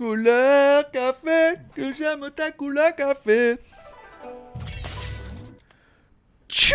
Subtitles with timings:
[0.00, 3.56] couleur café, que j'aime ta couleur café.
[6.48, 6.74] Tchou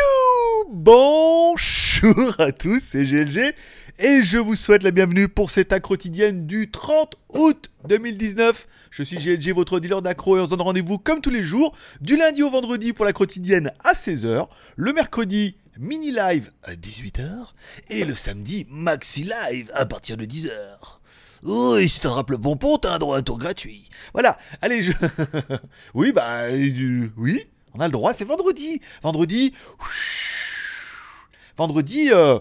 [0.70, 3.56] Bonjour à tous, c'est GLG
[3.98, 8.68] et je vous souhaite la bienvenue pour cette accro quotidienne du 30 août 2019.
[8.92, 11.76] Je suis GLG, votre dealer d'accro et on se donne rendez-vous comme tous les jours,
[12.02, 17.48] du lundi au vendredi pour la quotidienne à 16h, le mercredi mini live à 18h
[17.90, 20.52] et le samedi maxi live à partir de 10h.
[21.46, 23.88] Oui, si t'en rappelles le pompon, t'as un droit à un tour gratuit.
[24.14, 24.94] Voilà, allez, je...
[25.94, 27.46] oui, bah, euh, oui,
[27.76, 28.82] on a le droit, c'est vendredi.
[29.04, 29.54] Vendredi,
[31.56, 32.40] vendredi, euh,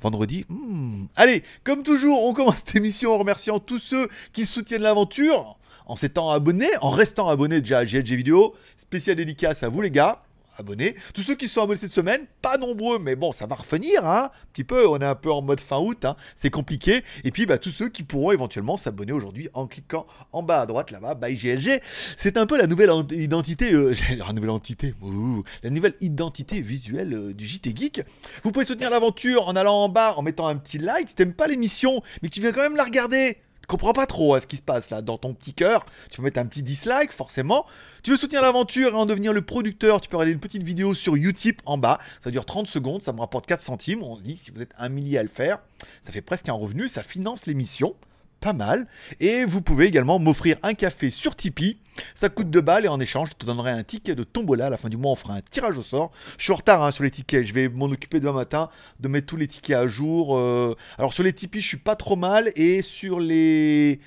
[0.00, 0.46] vendredi.
[0.48, 1.06] hmm.
[1.14, 5.56] Allez, comme toujours, on commence cette émission en remerciant tous ceux qui soutiennent l'aventure,
[5.86, 8.56] en s'étant abonnés, en restant abonnés déjà à GLG Vidéo.
[8.76, 10.24] Spécial dédicace à vous les gars.
[10.58, 10.94] Abonnés.
[11.14, 14.30] Tous ceux qui sont abonnés cette semaine, pas nombreux, mais bon, ça va revenir, hein,
[14.32, 14.86] un petit peu.
[14.86, 17.02] On est un peu en mode fin août, hein, c'est compliqué.
[17.24, 20.66] Et puis, bah, tous ceux qui pourront éventuellement s'abonner aujourd'hui en cliquant en bas à
[20.66, 21.80] droite là-bas, by GLG.
[22.16, 26.60] C'est un peu la nouvelle ent- identité, euh, la nouvelle identité, ouh, la nouvelle identité
[26.60, 28.02] visuelle euh, du JT Geek.
[28.42, 31.08] Vous pouvez soutenir l'aventure en allant en bas, en mettant un petit like.
[31.08, 33.38] Si t'aimes pas l'émission, mais que tu viens quand même la regarder.
[33.60, 35.86] Tu comprends pas trop hein, ce qui se passe là dans ton petit cœur.
[36.10, 37.66] Tu peux mettre un petit dislike forcément.
[38.02, 40.94] Tu veux soutenir l'aventure et en devenir le producteur, tu peux regarder une petite vidéo
[40.94, 41.98] sur Utip en bas.
[42.22, 44.02] Ça dure 30 secondes, ça me rapporte 4 centimes.
[44.02, 45.58] On se dit, si vous êtes un millier à le faire,
[46.04, 47.94] ça fait presque un revenu, ça finance l'émission.
[48.40, 48.86] Pas mal.
[49.20, 51.78] Et vous pouvez également m'offrir un café sur Tipeee.
[52.14, 54.66] Ça coûte 2 balles et en échange, je te donnerai un ticket de tombola.
[54.66, 56.10] À la fin du mois, on fera un tirage au sort.
[56.38, 57.44] Je suis en retard hein, sur les tickets.
[57.44, 60.38] Je vais m'en occuper demain matin de mettre tous les tickets à jour.
[60.38, 60.74] euh.
[60.96, 62.50] Alors sur les Tipeee, je suis pas trop mal.
[62.56, 64.00] Et sur les...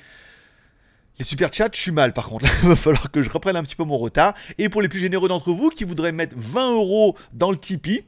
[1.20, 2.48] Les super chats, je suis mal par contre.
[2.64, 4.34] Il va falloir que je reprenne un petit peu mon retard.
[4.58, 8.04] Et pour les plus généreux d'entre vous qui voudraient mettre 20 euros dans le Tipeee,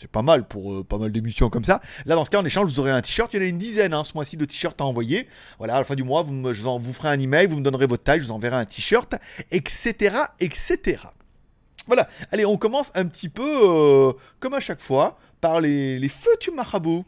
[0.00, 1.80] c'est pas mal pour euh, pas mal d'émissions comme ça.
[2.06, 3.32] Là, dans ce cas, en échange, vous aurez un t-shirt.
[3.34, 5.28] Il y en a une dizaine hein, ce mois-ci de t-shirts à envoyer.
[5.58, 7.62] Voilà, à la fin du mois, vous, me- je vous ferai un email, vous me
[7.62, 9.14] donnerez votre taille, je vous enverrai un t-shirt,
[9.50, 11.02] etc., etc.
[11.86, 16.08] Voilà, allez, on commence un petit peu, euh, comme à chaque fois, par les, les
[16.08, 17.04] feux du marabout.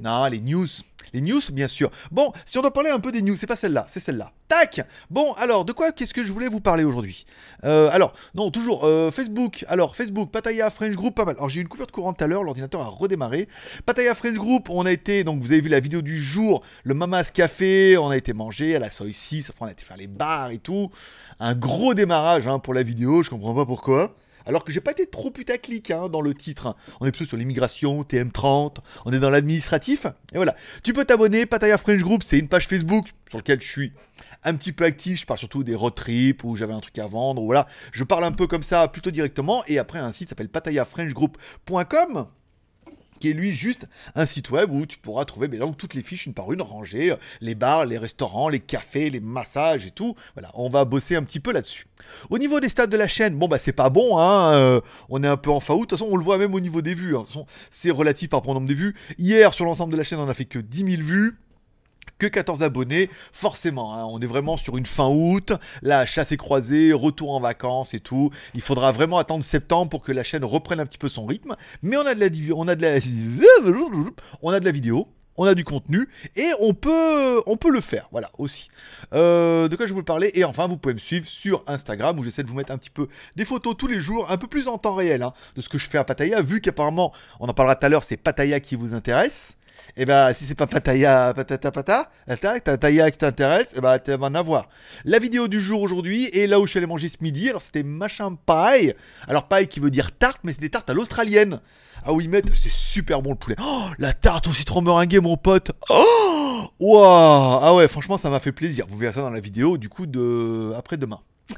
[0.00, 0.66] Non, les news.
[1.14, 1.92] Les news, bien sûr.
[2.10, 4.32] Bon, si on doit parler un peu des news, c'est pas celle-là, c'est celle-là.
[4.48, 7.24] Tac Bon, alors, de quoi qu'est-ce que je voulais vous parler aujourd'hui?
[7.62, 9.64] Euh, Alors, non, toujours, euh, Facebook.
[9.68, 11.36] Alors, Facebook, Pataya, French Group, pas mal.
[11.36, 13.48] Alors, j'ai eu une coupure de courant tout à l'heure, l'ordinateur a redémarré.
[13.86, 16.94] Pataya, French Group, on a été, donc vous avez vu la vidéo du jour, le
[16.94, 19.96] Mamas Café, on a été manger à la Soy 6, après on a été faire
[19.96, 20.90] les bars et tout.
[21.38, 24.16] Un gros démarrage hein, pour la vidéo, je comprends pas pourquoi.
[24.46, 26.66] Alors que j'ai pas été trop putaclic hein, dans le titre.
[26.66, 26.76] hein.
[27.00, 30.06] On est plutôt sur l'immigration, TM30, on est dans l'administratif.
[30.32, 30.54] Et voilà.
[30.82, 33.92] Tu peux t'abonner, Pataya French Group, c'est une page Facebook sur laquelle je suis
[34.44, 35.20] un petit peu actif.
[35.20, 37.42] Je parle surtout des road trips où j'avais un truc à vendre.
[37.42, 37.66] Voilà.
[37.92, 39.64] Je parle un peu comme ça plutôt directement.
[39.66, 42.26] Et après, un site s'appelle patayafrenchgroup.com
[43.32, 46.34] lui juste un site web où tu pourras trouver mais donc, toutes les fiches une
[46.34, 50.14] par une rangées, euh, les bars, les restaurants, les cafés, les massages et tout.
[50.34, 51.86] Voilà, on va bosser un petit peu là-dessus.
[52.30, 55.22] Au niveau des stats de la chaîne, bon bah c'est pas bon, hein, euh, on
[55.22, 55.84] est un peu en faillite.
[55.84, 57.16] De toute façon, on le voit même au niveau des vues.
[57.16, 57.24] hein.
[57.70, 58.94] C'est relatif par rapport nombre de vues.
[59.18, 61.34] Hier, sur l'ensemble de la chaîne, on a fait que 10 000 vues
[62.18, 65.52] que 14 abonnés, forcément, hein, on est vraiment sur une fin août,
[65.82, 68.30] la chasse est croisée, retour en vacances et tout.
[68.54, 71.56] Il faudra vraiment attendre septembre pour que la chaîne reprenne un petit peu son rythme,
[71.82, 72.98] mais on a de la on a de la
[74.42, 77.80] on a de la vidéo, on a du contenu et on peut on peut le
[77.80, 78.68] faire, voilà aussi.
[79.12, 82.18] Euh, de quoi je vais vous parler et enfin vous pouvez me suivre sur Instagram
[82.18, 84.46] où j'essaie de vous mettre un petit peu des photos tous les jours, un peu
[84.46, 87.48] plus en temps réel hein, de ce que je fais à Pattaya, vu qu'apparemment on
[87.48, 89.56] en parlera tout à l'heure, c'est Pattaya qui vous intéresse.
[89.96, 94.10] Et ben si c'est pas Pataya, patata pata, attaque, Pataya qui t'intéresse, et ben tu
[94.10, 94.68] vas en avoir.
[95.04, 97.48] La vidéo du jour aujourd'hui est là où je suis allé manger ce midi.
[97.48, 98.94] Alors c'était machin paille.
[99.28, 101.60] Alors paille qui veut dire tarte, mais c'est des tartes à l'australienne.
[102.06, 103.56] Ah ils mettent, c'est super bon le poulet.
[103.62, 105.72] Oh, la tarte au citron meringuée, mon pote.
[105.88, 107.60] Oh, waouh.
[107.62, 108.86] Ah ouais, franchement, ça m'a fait plaisir.
[108.88, 111.20] Vous verrez ça dans la vidéo du coup de après-demain.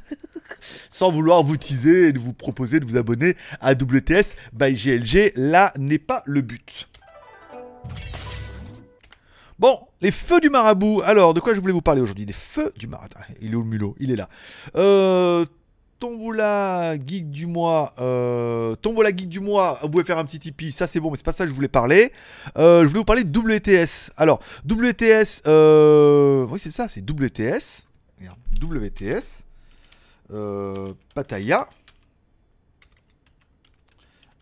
[0.91, 5.33] Sans vouloir vous teaser et de vous proposer de vous abonner à WTS by GLG,
[5.35, 6.89] là n'est pas le but.
[9.59, 11.03] Bon, les feux du marabout.
[11.05, 12.27] Alors, de quoi je voulais vous parler aujourd'hui?
[12.27, 13.17] Des feux du marabout.
[13.41, 14.29] Il est où le mulot Il est là.
[14.77, 15.47] Euh,
[15.99, 17.95] Tombola geek du mois.
[17.99, 19.79] Euh, Tombola geek du mois.
[19.83, 20.73] Vous pouvez faire un petit Tipeee.
[20.73, 22.13] Ça, c'est bon, mais c'est pas ça que je voulais parler.
[22.59, 24.11] Euh, je voulais vous parler de WTS.
[24.19, 25.43] Alors, WTS.
[25.47, 27.87] euh, oui, c'est ça, c'est WTS.
[28.21, 29.45] Regarde, WTS.
[30.33, 30.93] Euh,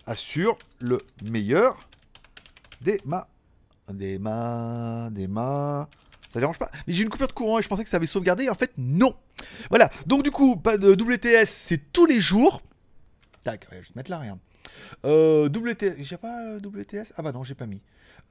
[0.06, 1.88] assure le meilleur
[2.80, 3.26] des ma
[3.92, 5.88] des ma des ma
[6.32, 6.70] ça dérange pas?
[6.86, 8.48] Mais j'ai une coupure de courant et je pensais que ça avait sauvegardé.
[8.48, 9.14] En fait non.
[9.70, 9.90] Voilà.
[10.06, 12.60] Donc du coup pas de WTS c'est tous les jours.
[13.44, 14.38] Tac je vais te mettre là rien.
[15.04, 17.82] Euh, WTS j'ai pas euh, WTS ah bah non j'ai pas mis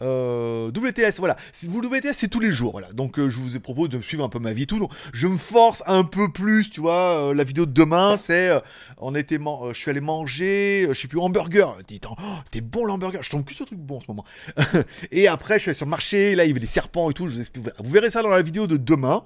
[0.01, 1.35] Euh, WTS, voilà.
[1.63, 2.91] WTS, c'est tous les jours, voilà.
[2.93, 4.79] Donc, euh, je vous propose de suivre un peu ma vie tout.
[4.79, 7.29] Donc, je me force un peu plus, tu vois.
[7.29, 8.51] Euh, la vidéo de demain, c'est.
[8.97, 11.77] on était je suis allé manger, je sais plus, hamburger.
[12.09, 12.15] Oh,
[12.51, 13.23] t'es bon l'hamburger.
[13.23, 14.25] Je tombe que ce truc bon en ce moment.
[15.11, 17.13] et après, je suis allé sur le marché, là, il y avait des serpents et
[17.13, 17.27] tout.
[17.27, 19.23] Je vous, explique, vous verrez ça dans la vidéo de demain.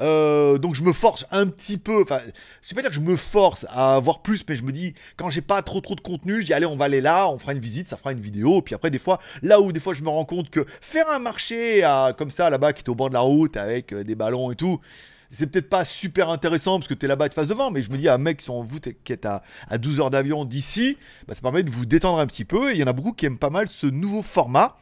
[0.00, 2.02] donc, je me force un petit peu.
[2.02, 2.20] Enfin,
[2.62, 4.94] je sais pas dire que je me force à avoir plus, mais je me dis,
[5.16, 7.38] quand j'ai pas trop trop de contenu, je dis, allez, on va aller là, on
[7.38, 8.62] fera une visite, ça fera une vidéo.
[8.62, 11.18] Puis après, des fois, là où des fois je me rends compte que faire un
[11.18, 14.14] marché à, comme ça là-bas qui est au bord de la route avec euh, des
[14.14, 14.80] ballons et tout,
[15.30, 17.90] c'est peut-être pas super intéressant parce que tu es là-bas, tu face devant, mais je
[17.90, 19.42] me dis, un mec qui, vous, qui est à,
[19.78, 20.96] 12 heures d'avion d'ici,
[21.26, 22.70] bah, ça permet de vous détendre un petit peu.
[22.70, 24.76] Et il y en a beaucoup qui aiment pas mal ce nouveau format.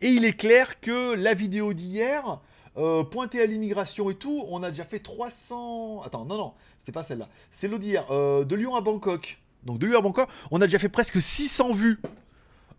[0.00, 2.40] Et il est clair que la vidéo d'hier,
[2.76, 6.02] euh, pointée à l'immigration et tout, on a déjà fait 300.
[6.04, 6.52] Attends, non, non,
[6.84, 7.28] c'est pas celle-là.
[7.50, 9.38] C'est l'autre d'hier, euh, de Lyon à Bangkok.
[9.64, 11.98] Donc de Lyon à Bangkok, on a déjà fait presque 600 vues.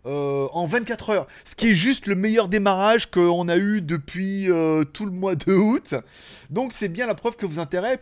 [0.06, 1.26] Euh, en 24 heures.
[1.44, 5.34] Ce qui est juste le meilleur démarrage qu'on a eu depuis euh, tout le mois
[5.34, 5.94] de août.
[6.48, 8.00] Donc c'est bien la preuve que vous intérêt.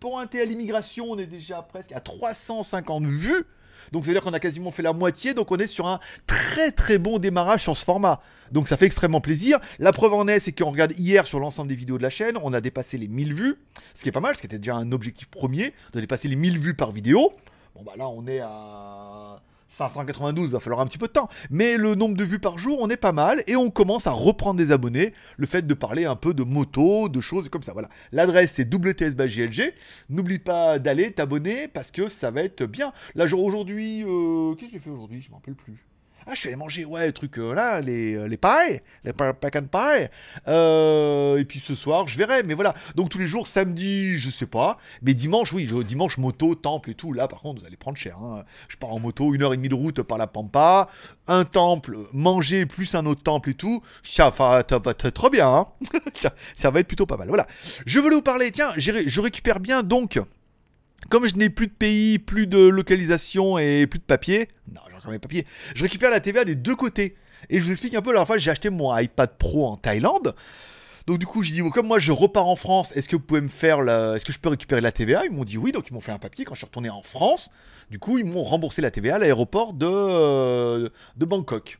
[0.00, 3.44] Pointé à l'immigration, on est déjà presque à 350 vues.
[3.92, 6.98] Donc c'est-à-dire qu'on a quasiment fait la moitié, donc on est sur un très très
[6.98, 8.20] bon démarrage sur ce format.
[8.52, 9.58] Donc ça fait extrêmement plaisir.
[9.78, 12.36] La preuve en est, c'est qu'on regarde hier sur l'ensemble des vidéos de la chaîne,
[12.42, 13.56] on a dépassé les 1000 vues,
[13.94, 16.36] ce qui est pas mal, ce qui était déjà un objectif premier, de dépasser les
[16.36, 17.32] 1000 vues par vidéo.
[17.74, 21.28] Bon bah là on est à 592, va falloir un petit peu de temps.
[21.50, 24.12] Mais le nombre de vues par jour, on est pas mal et on commence à
[24.12, 25.12] reprendre des abonnés.
[25.36, 27.72] Le fait de parler un peu de moto, de choses comme ça.
[27.72, 27.88] Voilà.
[28.12, 29.14] L'adresse c'est WTS
[30.08, 32.92] N'oublie pas d'aller t'abonner parce que ça va être bien.
[33.14, 35.20] Là, aujourd'hui, euh, qu'est-ce que j'ai fait aujourd'hui?
[35.20, 35.84] Je m'en rappelle plus.
[36.28, 39.12] Ah, je suis allé manger, ouais, le truc euh, là, les, euh, les pailles, les
[39.12, 40.08] pack and pie.
[40.48, 42.42] Euh, et puis ce soir, je verrai.
[42.42, 42.74] Mais voilà.
[42.96, 44.78] Donc tous les jours, samedi, je sais pas.
[45.02, 47.12] Mais dimanche, oui, dimanche, moto, temple et tout.
[47.12, 48.18] Là, par contre, vous allez prendre cher.
[48.18, 48.42] Hein.
[48.68, 50.88] Je pars en moto, une heure et demie de route par la Pampa.
[51.28, 53.82] Un temple, manger plus un autre temple et tout.
[54.02, 55.48] Ça va, être trop bien.
[55.48, 55.66] Hein.
[56.56, 57.28] ça va être plutôt pas mal.
[57.28, 57.46] Voilà.
[57.86, 60.18] Je voulais vous parler, tiens, je récupère bien donc
[61.08, 64.80] comme je n'ai plus de pays, plus de localisation et plus de papier, non,
[65.18, 67.16] papiers, je récupère la TVA des deux côtés.
[67.50, 70.34] Et je vous explique un peu, la fois, j'ai acheté mon iPad Pro en Thaïlande.
[71.06, 73.40] Donc du coup, j'ai dit, comme moi je repars en France, est-ce que vous pouvez
[73.40, 74.16] me faire la...
[74.16, 76.12] Est-ce que je peux récupérer la TVA Ils m'ont dit oui, donc ils m'ont fait
[76.12, 77.48] un papier quand je suis retourné en France.
[77.90, 81.78] Du coup, ils m'ont remboursé la TVA à l'aéroport de, euh, de Bangkok.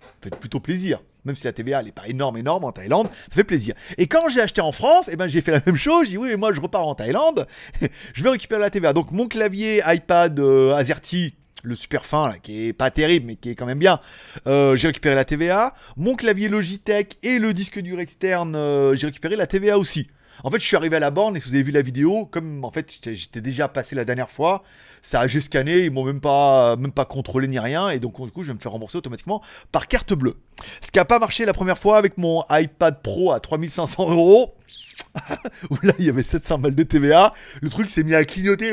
[0.00, 3.34] Ça fait plutôt plaisir même si la TVA n'est pas énorme, énorme en Thaïlande, ça
[3.34, 3.74] fait plaisir.
[3.98, 6.04] Et quand j'ai acheté en France, eh ben, j'ai fait la même chose.
[6.04, 7.46] J'ai dit oui, mais moi je repars en Thaïlande,
[8.14, 8.92] je vais récupérer la TVA.
[8.92, 13.50] Donc mon clavier iPad euh, AZERTY, le super fin qui est pas terrible mais qui
[13.50, 14.00] est quand même bien.
[14.46, 15.74] Euh, j'ai récupéré la TVA.
[15.96, 20.08] Mon clavier Logitech et le disque dur externe, euh, j'ai récupéré la TVA aussi.
[20.42, 22.26] En fait, je suis arrivé à la borne et si vous avez vu la vidéo,
[22.26, 24.62] comme en fait j'étais déjà passé la dernière fois,
[25.02, 28.20] ça a j'ai scanné, ils m'ont même pas, même pas contrôlé ni rien, et donc
[28.22, 29.42] du coup je vais me faire rembourser automatiquement
[29.72, 30.36] par carte bleue.
[30.82, 34.54] Ce qui n'a pas marché la première fois avec mon iPad Pro à 3500 euros,
[35.70, 38.72] où là il y avait 700 balles de TVA, le truc s'est mis à clignoter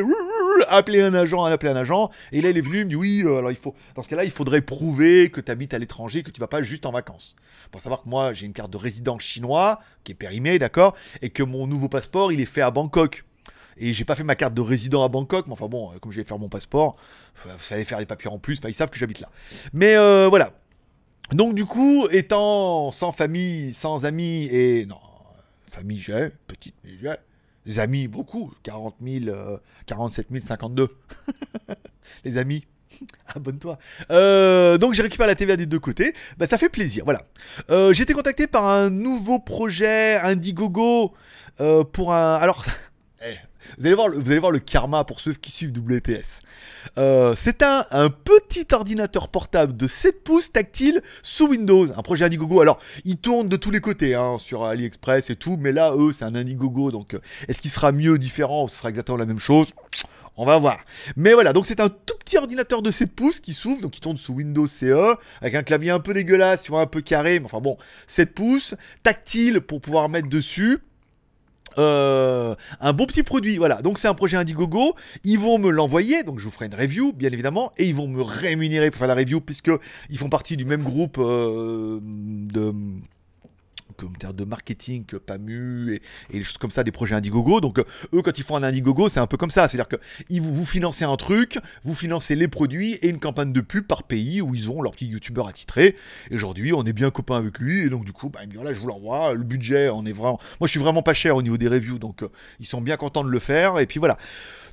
[0.67, 2.09] appeler un agent, appeler un agent.
[2.31, 4.23] Et là, il est venu, me dit oui, euh, alors il faut, dans ce cas-là,
[4.23, 7.35] il faudrait prouver que tu habites à l'étranger, que tu vas pas juste en vacances.
[7.71, 11.29] Pour savoir que moi, j'ai une carte de résident chinois qui est périmée, d'accord, et
[11.29, 13.23] que mon nouveau passeport, il est fait à Bangkok.
[13.79, 16.11] Et j'ai pas fait ma carte de résident à Bangkok, mais enfin bon, euh, comme
[16.11, 16.95] je vais faire mon passeport,
[17.35, 19.29] fallait faire les papiers en plus, enfin, ils savent que j'habite là.
[19.73, 20.53] Mais euh, voilà.
[21.31, 24.99] Donc du coup, étant sans famille, sans amis, et non,
[25.69, 27.15] famille j'ai, petite mais j'ai,
[27.67, 28.51] les amis, beaucoup.
[28.63, 29.37] 40 000,
[29.85, 30.89] 47 052.
[32.25, 32.65] les amis.
[33.35, 33.77] Abonne-toi.
[34.11, 36.13] Euh, donc j'ai récupéré la TVA des deux côtés.
[36.37, 37.03] Bah, ça fait plaisir.
[37.05, 37.23] Voilà.
[37.69, 41.13] Euh, j'ai été contacté par un nouveau projet Indiegogo
[41.59, 42.35] euh, pour un.
[42.35, 42.65] Alors,
[43.77, 46.41] vous, allez voir, vous allez voir le karma pour ceux qui suivent WTS.
[46.97, 52.61] Euh, c'est un, petit ordinateur portable de 7 pouces tactile sous Windows, un projet Indiegogo.
[52.61, 56.11] Alors, il tourne de tous les côtés, hein, sur AliExpress et tout, mais là, eux,
[56.11, 59.25] c'est un Indiegogo, donc euh, est-ce qu'il sera mieux, différent, ou ce sera exactement la
[59.25, 59.71] même chose?
[60.39, 60.79] On va voir.
[61.15, 64.01] Mais voilà, donc c'est un tout petit ordinateur de 7 pouces qui s'ouvre, donc qui
[64.01, 67.39] tourne sous Windows CE, avec un clavier un peu dégueulasse, tu vois, un peu carré,
[67.39, 70.77] mais enfin bon, 7 pouces, tactile pour pouvoir mettre dessus.
[71.77, 73.57] Euh, un beau petit produit.
[73.57, 74.95] Voilà, donc c'est un projet Indiegogo.
[75.23, 78.07] Ils vont me l'envoyer, donc je vous ferai une review, bien évidemment, et ils vont
[78.07, 79.71] me rémunérer pour faire la review, puisque
[80.09, 82.73] ils font partie du même groupe euh, de
[83.97, 86.01] commentaires de marketing, PAMU et,
[86.31, 87.61] et des choses comme ça, des projets Indiegogo.
[87.61, 89.67] Donc eux, quand ils font un Indiegogo, c'est un peu comme ça.
[89.67, 89.97] C'est-à-dire que
[90.29, 93.85] ils vous, vous financez un truc, vous financez les produits et une campagne de pub
[93.85, 95.95] par pays où ils ont leur petit youtubeur attitré.
[96.31, 98.87] Et aujourd'hui, on est bien copains avec lui et donc du coup, bah, je vous
[98.87, 99.33] l'envoie.
[99.33, 100.39] Le budget, on est vraiment.
[100.59, 102.23] Moi, je suis vraiment pas cher au niveau des reviews, donc
[102.59, 103.79] ils sont bien contents de le faire.
[103.79, 104.17] Et puis voilà.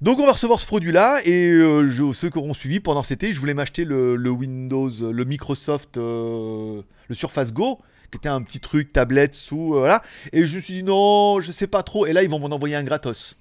[0.00, 3.32] Donc on va recevoir ce produit-là et je, ceux qui auront suivi pendant cet été,
[3.32, 7.80] je voulais m'acheter le, Windows, le Microsoft, le Surface Go
[8.16, 10.02] était un petit truc tablette sous voilà
[10.32, 12.54] et je me suis dit non je sais pas trop et là ils vont m'en
[12.54, 13.36] envoyer un gratos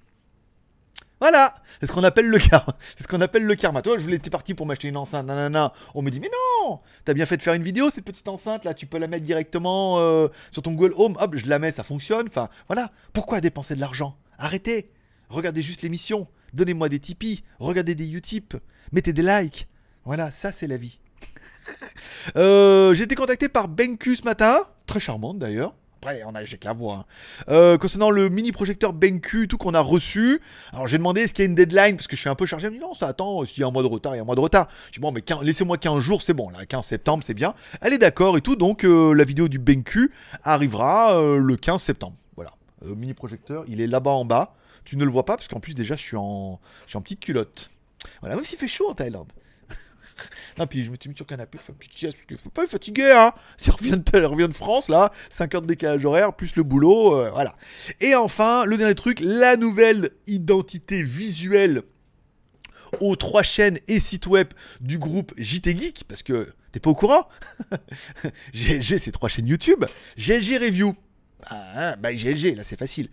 [1.23, 2.75] voilà, c'est ce qu'on appelle le karma.
[2.97, 3.81] C'est ce qu'on appelle le karma.
[3.81, 5.71] Toi, je voulais, être parti pour m'acheter une enceinte, nanana.
[5.95, 6.29] On me dit, mais
[6.67, 9.07] non, t'as bien fait de faire une vidéo, cette petite enceinte là, tu peux la
[9.07, 11.15] mettre directement sur ton Google Home.
[11.21, 12.27] Hop, je la mets, ça fonctionne.
[12.27, 12.91] Enfin, voilà.
[13.13, 14.17] Pourquoi dépenser de l'argent?
[14.37, 14.91] Arrêtez.
[15.29, 16.27] Regardez juste l'émission.
[16.53, 17.45] Donnez-moi des Tipeee.
[17.59, 18.57] Regardez des Utip.
[18.91, 19.69] Mettez des likes.
[20.03, 20.99] Voilà, ça c'est la vie.
[22.37, 25.73] Euh, j'ai été contacté par Benku ce matin, très charmante d'ailleurs.
[25.97, 26.95] Après, on a que la voix.
[26.95, 27.05] Hein.
[27.49, 30.41] Euh, concernant le mini projecteur Benku, tout qu'on a reçu.
[30.71, 31.95] Alors j'ai demandé est-ce qu'il y a une deadline?
[31.95, 32.67] Parce que je suis un peu chargé.
[32.67, 33.45] Elle me dit non, ça attend.
[33.45, 34.67] S'il y a un mois de retard, il y a un mois de retard.
[34.87, 36.49] Je dis bon, mais laissez-moi 15 jours, c'est bon.
[36.49, 37.53] Là, 15 septembre, c'est bien.
[37.81, 38.55] Elle est d'accord et tout.
[38.55, 40.11] Donc euh, la vidéo du Benku
[40.43, 42.15] arrivera le 15 septembre.
[42.35, 42.51] Voilà.
[42.83, 44.55] mini projecteur, il est là-bas en bas.
[44.85, 47.01] Tu ne le vois pas parce qu'en plus déjà je suis en, je suis en
[47.01, 47.69] petite culotte.
[48.19, 49.31] Voilà, même s'il fait chaud en Thaïlande.
[50.57, 52.25] non, puis je me suis mis sur le canapé, je fais une petite sieste, parce
[52.25, 53.31] qu'il faut pas être fatigué, hein.
[53.65, 57.55] Il revient, de, France, là, 5 heures de plus le boulot, euh, voilà.
[57.99, 61.83] Et enfin, le dernier truc, la nouvelle identité visuelle
[62.99, 64.49] aux trois chaînes et sites web
[64.81, 67.27] du groupe JT Geek, parce que t'es pas au courant
[68.53, 69.85] GLG, c'est trois chaînes YouTube.
[70.17, 70.95] GLG Review.
[71.45, 73.09] Ah, bah GLG, là c'est facile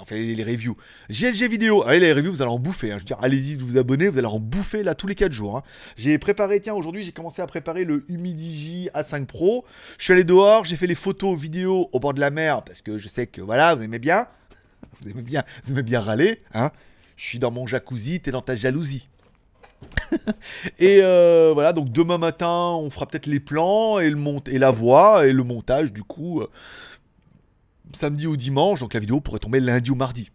[0.00, 0.76] enfin les, reviews.
[1.10, 2.96] GLG vidéo, allez les reviews vous allez en bouffer, hein.
[2.96, 5.56] je veux dire allez-y vous abonner, vous allez en bouffer là tous les 4 jours.
[5.56, 5.62] Hein.
[5.96, 9.64] J'ai préparé, tiens aujourd'hui j'ai commencé à préparer le Humidigi A5 Pro,
[9.98, 12.80] je suis allé dehors, j'ai fait les photos, vidéos au bord de la mer, parce
[12.80, 14.26] que je sais que voilà, vous aimez bien,
[15.00, 16.70] vous aimez bien, vous aimez bien râler, hein.
[17.16, 19.08] Je suis dans mon jacuzzi, t'es dans ta jalousie.
[20.80, 24.72] et euh, voilà, donc demain matin, on fera peut-être les plans et, le et la
[24.72, 26.40] voix et le montage du coup.
[26.40, 26.50] Euh,
[27.92, 30.30] samedi ou dimanche, donc la vidéo pourrait tomber lundi ou mardi,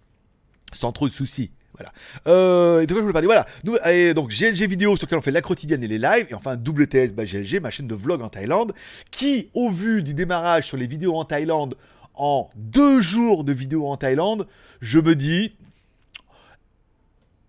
[0.74, 1.52] sans trop de soucis.
[1.80, 1.94] Voilà.
[2.28, 3.46] Euh, et de quoi je Voilà.
[3.64, 3.78] Nous,
[4.14, 6.28] donc GLG vidéo sur lequel on fait la quotidienne et les lives.
[6.30, 8.74] Et enfin WTS GLG, ma chaîne de vlog en Thaïlande,
[9.12, 11.76] qui, au vu du démarrage sur les vidéos en Thaïlande,
[12.16, 14.46] en deux jours de vidéos en Thaïlande,
[14.82, 15.54] je me dis,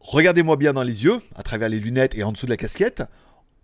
[0.00, 3.02] regardez-moi bien dans les yeux, à travers les lunettes et en dessous de la casquette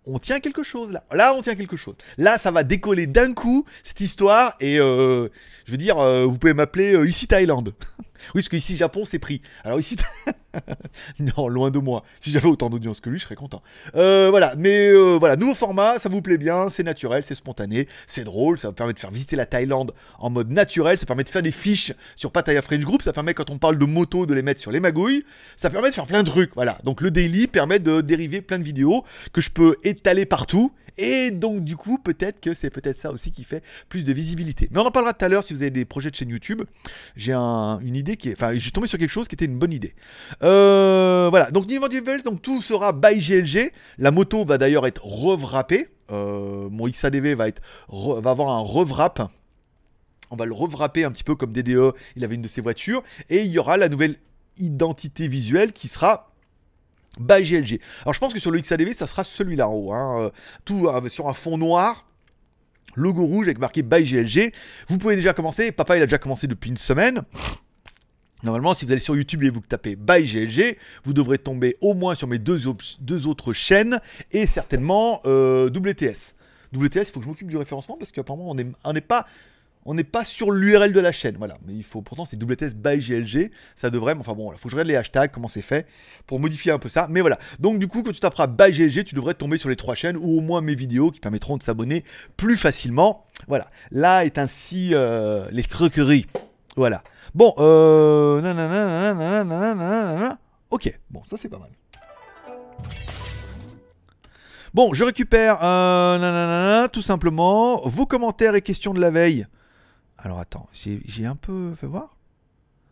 [0.07, 1.03] on tient quelque chose là.
[1.11, 1.95] Là, on tient quelque chose.
[2.17, 4.55] Là, ça va décoller d'un coup cette histoire.
[4.59, 5.27] Et euh,
[5.65, 7.73] je veux dire, euh, vous pouvez m'appeler euh, ici Thaïlande.
[7.99, 9.41] oui, parce qu'ici Japon, c'est pris.
[9.63, 9.97] Alors ici,
[11.37, 12.03] non, loin de moi.
[12.19, 13.61] Si j'avais autant d'audience que lui, je serais content.
[13.93, 18.59] voilà, mais voilà, nouveau format, ça vous plaît bien, c'est naturel, c'est spontané, c'est drôle,
[18.59, 21.51] ça permet de faire visiter la Thaïlande en mode naturel, ça permet de faire des
[21.51, 24.61] fiches sur Pattaya French Group, ça permet quand on parle de moto de les mettre
[24.61, 25.23] sur les magouilles,
[25.57, 26.53] ça permet de faire plein de trucs.
[26.55, 30.71] Voilà, donc le daily permet de dériver plein de vidéos que je peux étaler partout.
[30.97, 34.67] Et donc du coup, peut-être que c'est peut-être ça aussi qui fait plus de visibilité.
[34.71, 36.63] Mais on en parlera tout à l'heure si vous avez des projets de chaîne YouTube.
[37.15, 38.33] J'ai une idée qui est...
[38.33, 39.93] Enfin, j'ai tombé sur quelque chose qui était une bonne idée.
[40.43, 41.87] Euh, voilà, donc niveau
[42.23, 43.71] donc tout sera by GLG.
[43.97, 45.89] La moto va d'ailleurs être revrappée.
[46.11, 49.29] Euh, mon XADV va, être, va avoir un revrapp.
[50.29, 53.03] On va le revrapper un petit peu comme DDE, il avait une de ses voitures.
[53.29, 54.15] Et il y aura la nouvelle
[54.57, 56.31] identité visuelle qui sera
[57.19, 57.79] by GLG.
[58.03, 59.93] Alors je pense que sur le XADV, ça sera celui-là en haut.
[59.93, 60.21] Hein.
[60.21, 60.29] Euh,
[60.65, 62.05] tout euh, sur un fond noir.
[62.95, 64.51] Logo rouge avec marqué by GLG.
[64.87, 65.71] Vous pouvez déjà commencer.
[65.71, 67.23] Papa, il a déjà commencé depuis une semaine.
[68.43, 71.93] Normalement, si vous allez sur YouTube et vous tapez by GLG, vous devrez tomber au
[71.93, 73.99] moins sur mes deux, autres chaînes
[74.31, 76.35] et certainement euh, WTS.
[76.73, 79.25] WTS, il faut que je m'occupe du référencement parce qu'apparemment, on n'est pas
[79.87, 81.37] on n'est pas sur l'URL de la chaîne.
[81.37, 84.59] Voilà, mais il faut pourtant c'est WTS by GLG, ça devrait, mais enfin bon, il
[84.59, 85.87] faut que je regarde les hashtags, comment c'est fait,
[86.27, 87.07] pour modifier un peu ça.
[87.09, 89.77] Mais voilà, donc du coup, quand tu taperas by GLG, tu devrais tomber sur les
[89.77, 92.03] trois chaînes ou au moins mes vidéos qui permettront de s'abonner
[92.35, 93.25] plus facilement.
[93.47, 96.27] Voilà, là est ainsi euh, les croqueries.
[96.75, 97.01] Voilà.
[97.33, 98.41] Bon, euh...
[100.69, 101.69] Ok, bon, ça c'est pas mal.
[104.73, 109.47] Bon, je récupère euh, tout simplement vos commentaires et questions de la veille.
[110.17, 112.15] Alors attends, j'ai un peu fait voir.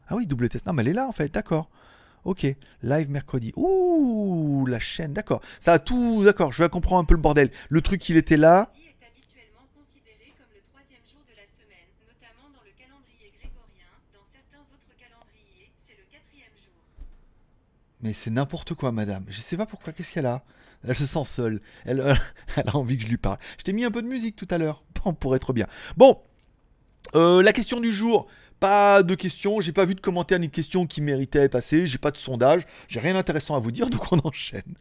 [0.07, 0.65] Ah oui, double test.
[0.65, 1.69] Non, mais elle est là en fait, d'accord.
[2.23, 2.45] Ok,
[2.81, 3.51] live mercredi.
[3.55, 5.41] Ouh, la chaîne, d'accord.
[5.59, 7.51] Ça a tout, d'accord, je vais comprendre un peu le bordel.
[7.69, 8.71] Le truc, il était là.
[18.01, 19.25] Mais c'est n'importe quoi, madame.
[19.29, 19.91] Je sais pas pourquoi.
[19.91, 20.43] Qu'est-ce qu'elle a?
[20.87, 21.59] Elle se sent seule.
[21.85, 21.99] Elle,
[22.55, 23.39] elle, a envie que je lui parle.
[23.57, 24.83] Je t'ai mis un peu de musique tout à l'heure
[25.19, 25.65] pour être bien.
[25.97, 26.21] Bon,
[27.13, 28.27] Euh, la question du jour,
[28.59, 31.97] pas de questions, j'ai pas vu de commentaires ni de questions qui méritaient passer, j'ai
[31.97, 34.75] pas de sondage, j'ai rien d'intéressant à vous dire, donc on enchaîne.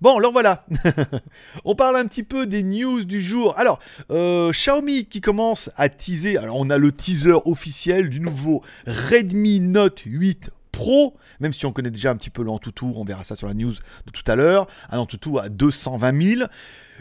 [0.00, 0.64] Bon, alors voilà.
[1.66, 3.52] on parle un petit peu des news du jour.
[3.58, 6.38] Alors, euh, Xiaomi qui commence à teaser.
[6.38, 11.72] Alors, on a le teaser officiel du nouveau Redmi Note 8 Pro, même si on
[11.72, 14.36] connaît déjà un petit peu l'Antutu, on verra ça sur la news de tout à
[14.36, 14.66] l'heure.
[14.88, 16.48] Un Antutu à 220 000.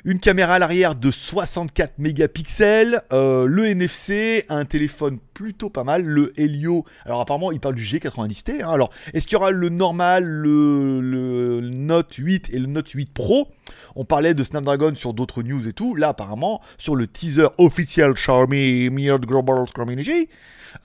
[0.05, 6.03] Une caméra à l'arrière de 64 mégapixels, euh, le NFC, un téléphone plutôt pas mal,
[6.03, 6.85] le Helio.
[7.05, 8.63] Alors apparemment il parle du G90T.
[8.63, 8.69] Hein.
[8.69, 13.49] Alors est-ce qu'il y aura le normal, le, Note 8 et le Note 8 Pro?
[13.95, 15.95] On parlait de Snapdragon sur d'autres news et tout.
[15.95, 20.29] Là apparemment sur le teaser officiel Xiaomi Mirror Global Community.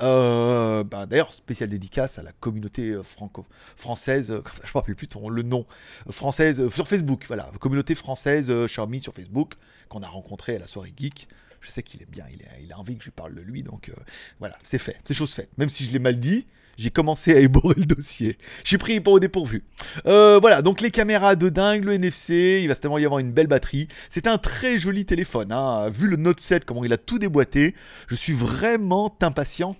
[0.02, 5.08] Euh, bah, D'ailleurs, spécial dédicace à la communauté euh, franco-française, je ne me rappelle plus
[5.30, 5.66] le nom,
[6.10, 9.54] française, sur Facebook, voilà, communauté française Xiaomi sur Facebook,
[9.88, 11.28] qu'on a rencontré à la soirée geek.
[11.60, 12.26] Je sais qu'il est bien,
[12.60, 13.94] il, a envie que je parle de lui, donc euh,
[14.38, 15.48] voilà, c'est fait, c'est chose faite.
[15.56, 16.46] Même si je l'ai mal dit,
[16.76, 18.36] j'ai commencé à éborer le dossier.
[18.64, 19.64] J'ai pris pour au dépourvu.
[20.06, 23.32] Euh, voilà, donc les caméras de dingue, le NFC, il va certainement y avoir une
[23.32, 23.88] belle batterie.
[24.10, 25.88] C'est un très joli téléphone, hein.
[25.88, 27.74] vu le Note 7, comment il a tout déboîté.
[28.08, 29.76] Je suis vraiment impatient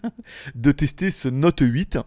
[0.54, 1.98] de tester ce Note 8.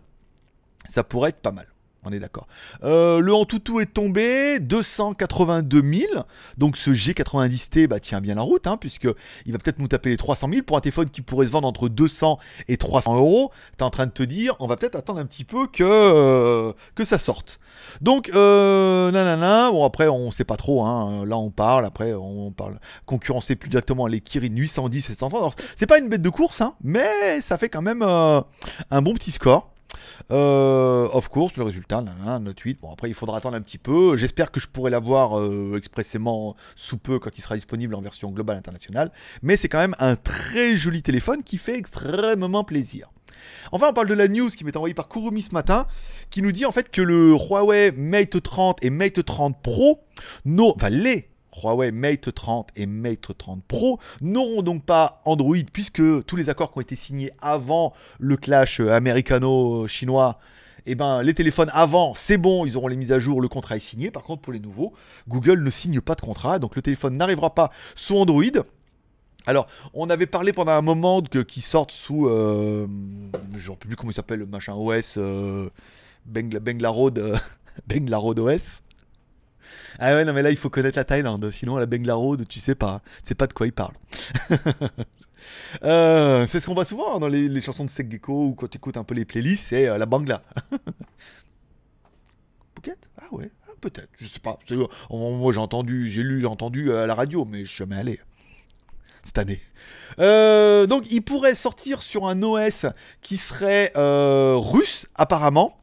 [0.86, 1.73] Ça pourrait être pas mal.
[2.06, 2.48] On est d'accord.
[2.84, 6.24] Euh, le Antutu est tombé, 282 000.
[6.58, 9.08] Donc ce G90T bah, tient bien la route, hein, puisque
[9.46, 11.68] il va peut-être nous taper les 300 000 pour un téléphone qui pourrait se vendre
[11.68, 13.52] entre 200 et 300 euros.
[13.78, 16.74] T'es en train de te dire, on va peut-être attendre un petit peu que, euh,
[16.96, 17.60] que ça sorte.
[18.02, 21.26] Donc, euh, nanana, bon après on sait pas trop, hein.
[21.26, 25.62] là on parle, après on parle concurrencer plus directement les Kirin 810 et 730.
[25.78, 28.42] C'est pas une bête de course, hein, mais ça fait quand même euh,
[28.92, 29.73] un bon petit score.
[30.32, 32.04] Euh, of course, le résultat,
[32.42, 32.80] note 8.
[32.82, 34.16] Bon, après, il faudra attendre un petit peu.
[34.16, 38.32] J'espère que je pourrai l'avoir euh, expressément sous peu quand il sera disponible en version
[38.32, 39.12] globale internationale.
[39.42, 43.10] Mais c'est quand même un très joli téléphone qui fait extrêmement plaisir.
[43.72, 45.88] Enfin, on parle de la news qui m'est envoyée par Kurumi ce matin,
[46.30, 50.02] qui nous dit en fait que le Huawei Mate 30 et Mate 30 Pro,
[50.46, 51.30] non, enfin les
[51.62, 56.72] Huawei Mate 30 et Mate 30 Pro n'auront donc pas Android puisque tous les accords
[56.72, 60.40] qui ont été signés avant le clash américano-chinois
[60.86, 63.78] eh ben, les téléphones avant, c'est bon, ils auront les mises à jour, le contrat
[63.78, 64.12] est signé.
[64.12, 64.94] Par contre, pour les nouveaux,
[65.30, 68.44] Google ne signe pas de contrat, donc le téléphone n'arrivera pas sous Android.
[69.46, 72.88] Alors, on avait parlé pendant un moment qu'ils sortent sous, euh,
[73.58, 75.70] je ne sais plus comment il s'appelle, le machin OS, euh,
[76.26, 76.60] Bengla,
[78.22, 78.83] OS.
[80.00, 81.50] Ah ouais, non, mais là, il faut connaître la Thaïlande.
[81.52, 83.02] Sinon, la Bengla Road, tu sais pas.
[83.24, 83.94] C'est pas de quoi il parle.
[85.84, 88.68] Euh, c'est ce qu'on voit souvent hein, dans les, chansons de Sek Gecko ou quand
[88.68, 90.42] tu écoutes un peu les playlists, c'est euh, la Bangla.
[92.76, 94.10] Phuket Ah ouais, ah, peut-être.
[94.18, 94.58] Je sais pas.
[95.10, 97.98] moi, j'ai entendu, j'ai lu, j'ai entendu euh, à la radio, mais je suis jamais
[97.98, 98.20] allé
[99.24, 99.62] cette année.
[100.18, 102.86] donc il pourrait sortir sur un OS
[103.22, 105.78] qui serait russe apparemment.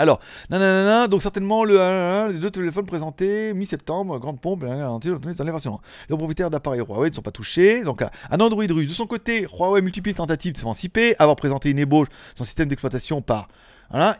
[0.00, 5.80] Alors, nanana, donc certainement le les deux téléphones présentés mi-septembre, grande pompe, dans les versions.
[6.08, 7.82] Les propriétaires d'appareils Huawei ne sont pas touchés.
[7.82, 8.86] Donc, un Android russe.
[8.86, 12.68] De son côté, Huawei multiplie les tentatives de s'émanciper, avoir présenté une ébauche son système
[12.68, 13.48] d'exploitation par.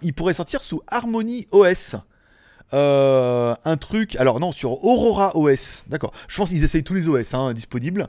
[0.02, 1.94] Il pourrait sortir sous Harmony OS.
[2.74, 6.12] Euh, un truc, alors non, sur Aurora OS, d'accord.
[6.28, 8.08] Je pense qu'ils essayent tous les OS hein, disponibles.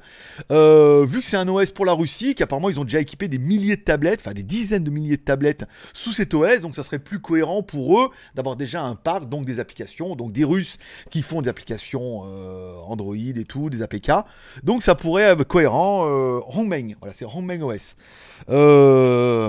[0.51, 3.37] Euh, vu que c'est un OS pour la Russie, qu'apparemment ils ont déjà équipé des
[3.37, 6.83] milliers de tablettes, enfin des dizaines de milliers de tablettes sous cet OS, donc ça
[6.83, 10.77] serait plus cohérent pour eux d'avoir déjà un parc, donc des applications, donc des Russes
[11.09, 14.11] qui font des applications euh, Android et tout, des APK.
[14.63, 16.05] Donc ça pourrait être cohérent.
[16.49, 17.95] Hongmeng, voilà, c'est Hongmeng OS.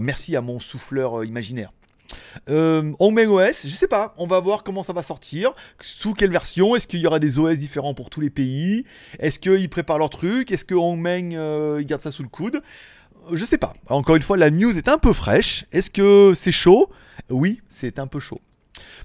[0.01, 1.73] merci à mon souffleur imaginaire.
[2.49, 6.77] Euh, OS, je sais pas, on va voir comment ça va sortir, sous quelle version,
[6.77, 8.85] est-ce qu'il y aura des OS différents pour tous les pays,
[9.19, 12.63] est-ce qu'ils préparent leur truc, est-ce que Hongmeng euh, ils gardent ça sous le coude,
[13.33, 13.75] je sais pas.
[13.89, 16.91] Encore une fois, la news est un peu fraîche, est-ce que c'est chaud?
[17.29, 18.41] Oui, c'est un peu chaud.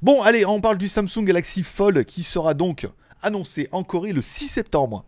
[0.02, 2.88] Bon, allez, on parle du Samsung Galaxy Fold qui sera donc
[3.22, 5.06] annoncé en Corée le 6 septembre.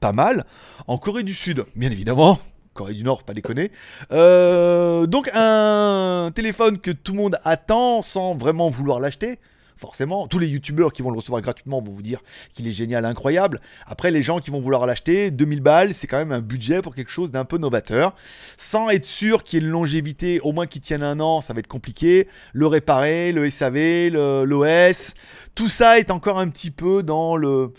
[0.00, 0.44] Pas mal.
[0.86, 2.38] En Corée du Sud, bien évidemment.
[2.76, 3.72] Corée du Nord, pas déconner.
[4.12, 9.38] Euh, donc un téléphone que tout le monde attend sans vraiment vouloir l'acheter.
[9.78, 12.22] Forcément, tous les youtubeurs qui vont le recevoir gratuitement vont vous dire
[12.54, 13.60] qu'il est génial, incroyable.
[13.86, 16.94] Après, les gens qui vont vouloir l'acheter, 2000 balles, c'est quand même un budget pour
[16.94, 18.14] quelque chose d'un peu novateur.
[18.56, 21.52] Sans être sûr qu'il y ait une longévité, au moins qu'il tienne un an, ça
[21.52, 22.26] va être compliqué.
[22.54, 25.12] Le réparer, le SAV, l'OS,
[25.54, 27.74] tout ça est encore un petit peu dans le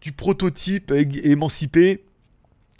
[0.00, 0.92] du prototype
[1.24, 2.05] émancipé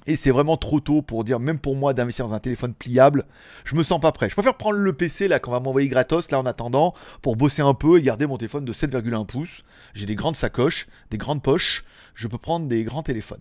[0.07, 3.25] et c'est vraiment trop tôt pour dire, même pour moi, d'investir dans un téléphone pliable.
[3.65, 4.29] Je me sens pas prêt.
[4.29, 7.63] Je préfère prendre le PC là qu'on va m'envoyer gratos là en attendant pour bosser
[7.63, 9.63] un peu et garder mon téléphone de 7,1 pouces.
[9.95, 11.85] J'ai des grandes sacoches, des grandes poches.
[12.15, 13.41] Je peux prendre des grands téléphones.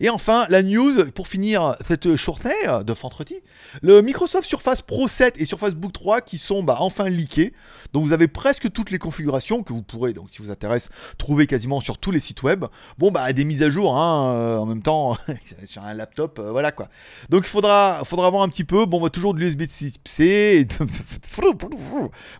[0.00, 3.36] Et enfin, la news, pour finir cette journée de vendredi,
[3.82, 7.52] le Microsoft Surface Pro 7 et Surface Book 3 qui sont bah, enfin leakés.
[7.92, 11.46] Donc vous avez presque toutes les configurations que vous pourrez, donc si vous intéresse, trouver
[11.46, 12.64] quasiment sur tous les sites web.
[12.98, 15.16] Bon, bah des mises à jour hein, euh, en même temps
[15.64, 16.88] sur un laptop, euh, voilà quoi.
[17.28, 18.86] Donc il faudra, faudra voir un petit peu.
[18.86, 20.66] Bon, bah, toujours de l'USB-C.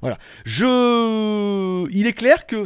[0.01, 0.19] voilà.
[0.45, 1.89] Je.
[1.91, 2.65] Il est clair que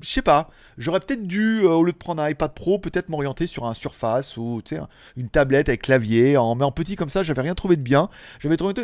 [0.00, 3.08] je sais pas, j'aurais peut-être dû, euh, au lieu de prendre un iPad Pro, peut-être
[3.08, 4.60] m'orienter sur un Surface ou
[5.16, 6.32] une tablette avec clavier.
[6.32, 8.08] Mais en petit comme ça, j'avais rien trouvé de bien.
[8.40, 8.74] J'avais trouvé.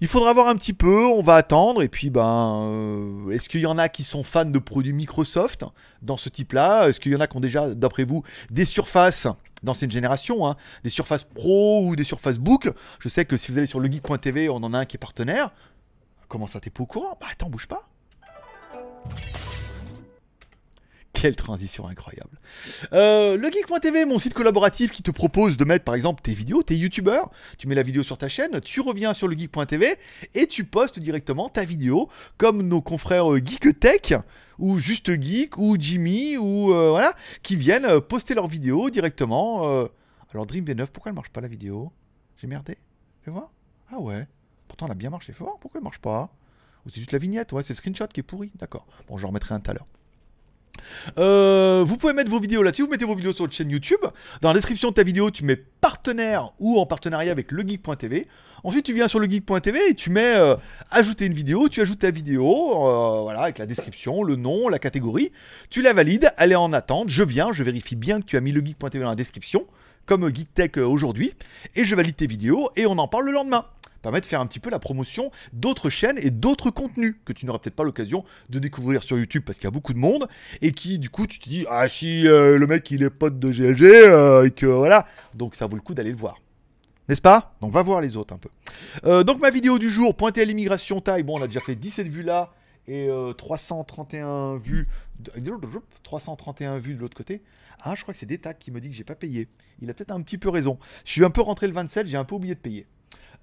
[0.00, 1.82] Il faudra voir un petit peu, on va attendre.
[1.82, 5.64] Et puis, ben, euh, est-ce qu'il y en a qui sont fans de produits Microsoft
[6.02, 6.88] dans ce type-là?
[6.88, 9.26] Est-ce qu'il y en a qui ont déjà, d'après vous, des surfaces
[9.62, 12.70] d'ancienne génération, hein, des surfaces pro ou des surfaces book?
[12.98, 15.50] Je sais que si vous allez sur legeek.tv, on en a un qui est partenaire.
[16.28, 17.16] Comment ça, t'es pas au courant?
[17.20, 17.88] Bah attends, bouge pas.
[21.12, 22.38] Quelle transition incroyable.
[22.92, 26.62] Euh, le geek.tv, mon site collaboratif qui te propose de mettre par exemple tes vidéos,
[26.62, 27.30] tes youtubeurs.
[27.58, 29.96] Tu mets la vidéo sur ta chaîne, tu reviens sur le geek.tv
[30.34, 34.14] et tu postes directement ta vidéo comme nos confrères euh, Geek Tech
[34.58, 39.88] ou Juste Geek ou Jimmy ou euh, voilà qui viennent poster leurs vidéos directement.
[40.32, 41.92] Alors Dream V9, pourquoi elle marche pas la vidéo?
[42.36, 42.78] J'ai merdé
[43.22, 43.50] Fais voir.
[43.90, 44.26] Ah ouais.
[44.68, 45.32] Pourtant elle a bien marché.
[45.32, 46.30] Fais voir pourquoi elle marche pas?
[46.86, 48.52] C'est juste la vignette, ouais, c'est le screenshot qui est pourri.
[48.54, 48.86] D'accord.
[49.08, 49.86] Bon, j'en remettrai un tout à l'heure.
[51.18, 54.00] Euh, vous pouvez mettre vos vidéos là-dessus, vous mettez vos vidéos sur votre chaîne YouTube.
[54.40, 58.26] Dans la description de ta vidéo, tu mets partenaire ou en partenariat avec legeek.tv.
[58.62, 60.56] Ensuite, tu viens sur legeek.tv et tu mets euh,
[60.90, 64.78] ajouter une vidéo, tu ajoutes ta vidéo, euh, voilà, avec la description, le nom, la
[64.78, 65.32] catégorie.
[65.70, 67.08] Tu la valides, elle est en attente.
[67.08, 69.66] Je viens, je vérifie bien que tu as mis legeek.tv dans la description,
[70.06, 71.32] comme GeekTech aujourd'hui,
[71.74, 73.64] et je valide tes vidéos et on en parle le lendemain
[74.02, 77.46] permet de faire un petit peu la promotion d'autres chaînes et d'autres contenus que tu
[77.46, 80.28] n'auras peut-être pas l'occasion de découvrir sur YouTube parce qu'il y a beaucoup de monde
[80.62, 83.38] et qui du coup tu te dis ah si euh, le mec il est pote
[83.38, 86.38] de GLG euh, et que voilà donc ça vaut le coup d'aller le voir.
[87.08, 87.56] N'est-ce pas?
[87.60, 88.50] Donc va voir les autres un peu.
[89.04, 91.24] Euh, donc ma vidéo du jour, pointer à l'immigration taille.
[91.24, 92.52] Bon, on a déjà fait 17 vues là
[92.86, 94.86] et 331 vues.
[96.02, 97.42] 331 vues de l'autre côté.
[97.82, 99.48] Ah, je crois que c'est Détac qui me dit que j'ai pas payé.
[99.80, 100.78] Il a peut-être un petit peu raison.
[101.04, 102.86] Je suis un peu rentré le 27, j'ai un peu oublié de payer.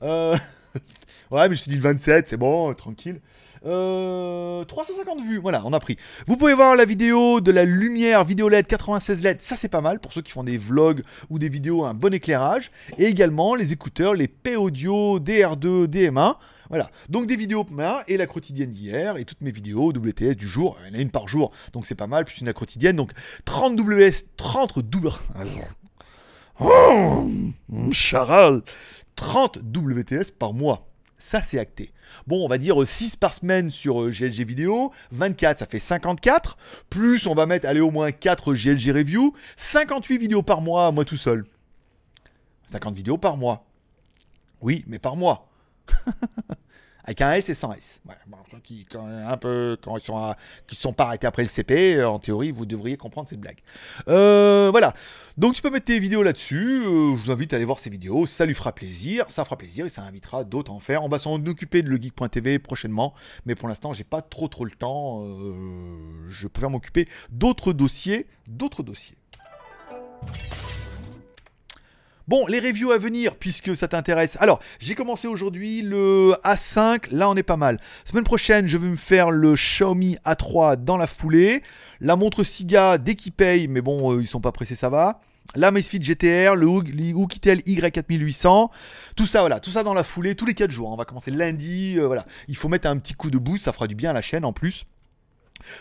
[0.04, 0.38] Euh,
[1.32, 3.20] ouais, mais je suis dit le 27, c'est bon, tranquille.
[3.62, 5.98] 350 euh, vues, voilà, on a pris.
[6.28, 9.82] Vous pouvez voir la vidéo de la lumière vidéo LED 96 LED, ça c'est pas
[9.82, 12.72] mal pour ceux qui font des vlogs ou des vidéos un bon éclairage.
[12.98, 16.36] Et également les écouteurs, les P-Audio DR2, DM1.
[16.70, 17.66] Voilà, donc des vidéos
[18.08, 20.78] et la quotidienne d'hier et toutes mes vidéos WTS du jour.
[20.86, 22.96] Il y en a une par jour, donc c'est pas mal, plus une quotidienne.
[22.96, 23.12] Donc
[23.46, 25.10] 30 WS, 30 double.
[26.60, 27.30] Oh,
[27.92, 28.64] Charal
[29.18, 30.88] 30 WTS par mois.
[31.18, 31.92] Ça, c'est acté.
[32.28, 36.58] Bon, on va dire 6 par semaine sur GLG euh, vidéo, 24, ça fait 54.
[36.90, 41.04] Plus, on va mettre, allez, au moins 4 GLG review, 58 vidéos par mois, moi
[41.04, 41.46] tout seul.
[42.68, 43.66] 50 vidéos par mois.
[44.62, 45.50] Oui, mais par mois.
[47.08, 48.02] avec un S et sans S.
[48.64, 50.36] qui, quand, un peu, quand ils sont,
[50.68, 53.60] qui sont pas arrêtés après le CP, euh, en théorie, vous devriez comprendre cette blague.
[54.10, 54.94] Euh, voilà.
[55.38, 56.84] Donc tu peux mettre tes vidéos là-dessus.
[56.84, 58.26] Euh, je vous invite à aller voir ces vidéos.
[58.26, 59.24] Ça lui fera plaisir.
[59.30, 61.06] Ça fera plaisir et ça invitera d'autres à en faire.
[61.06, 63.14] On va s'en occuper de legeek.tv prochainement.
[63.46, 65.24] Mais pour l'instant, j'ai pas trop trop le temps.
[66.28, 68.28] je préfère m'occuper d'autres dossiers.
[68.48, 69.16] D'autres dossiers.
[72.28, 74.36] Bon, les reviews à venir, puisque ça t'intéresse.
[74.42, 77.80] Alors, j'ai commencé aujourd'hui le A5, là on est pas mal.
[78.04, 81.64] Semaine prochaine, je vais me faire le Xiaomi A3 dans la foulée.
[82.02, 85.22] La montre Siga, dès qu'il paye, mais bon, euh, ils sont pas pressés, ça va.
[85.56, 88.72] La Macefit GTR, le Oukitel Y4800,
[89.16, 90.90] tout ça, voilà, tout ça dans la foulée, tous les 4 jours.
[90.90, 92.26] On va commencer lundi, euh, voilà.
[92.50, 94.44] Il faut mettre un petit coup de boost, ça fera du bien à la chaîne
[94.44, 94.84] en plus.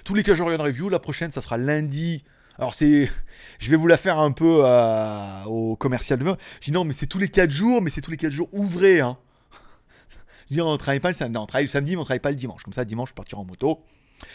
[0.05, 0.91] Tous les 4 jours, il y a une review.
[0.91, 2.23] La prochaine, ça sera lundi
[2.59, 3.11] alors c'est,
[3.59, 6.37] je vais vous la faire un peu euh, au commercial de vin.
[6.61, 8.49] Je dis non, mais c'est tous les 4 jours, mais c'est tous les 4 jours
[8.53, 9.01] ouvrés.
[9.01, 9.17] Hein.
[10.51, 12.63] Je dis on travaille pas le samedi, on travaille mais on travaille pas le dimanche.
[12.63, 13.81] Comme ça, dimanche, je partirai en moto.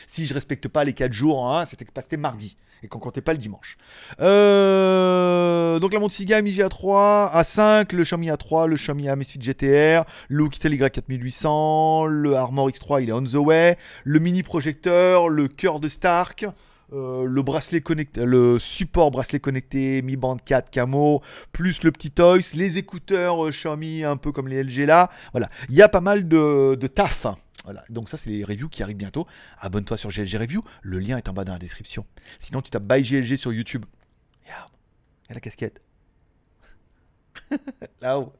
[0.08, 3.38] Si je respecte pas les 4 jours, hein, c'était mardi et qu'on comptait pas le
[3.38, 3.78] dimanche.
[4.20, 10.04] Euh, donc la montre Siga MIG A3, A5, le Xiaomi A3, le Xiaomi Amazfit GTR,
[10.30, 15.48] le Oukitel Y4800, le Armor X3 il est on the way, le mini projecteur, le
[15.48, 16.46] cœur de Stark,
[16.94, 21.22] euh, le bracelet connecté, le support bracelet connecté Mi Band 4 camo,
[21.54, 25.10] plus le petit toys, les écouteurs euh, Xiaomi un peu comme les LG là.
[25.32, 27.28] Voilà, il y a pas mal de, taf.
[27.64, 29.26] Voilà, donc ça c'est les reviews qui arrivent bientôt.
[29.60, 32.06] Abonne-toi sur GLG Review, le lien est en bas dans la description.
[32.40, 33.86] Sinon tu tapes By GLG sur YouTube.
[34.44, 34.72] Regarde,
[35.26, 35.82] il y a la casquette.
[38.02, 38.34] Là-haut.